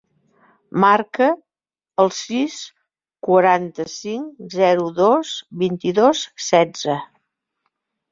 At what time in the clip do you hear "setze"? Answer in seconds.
6.47-6.97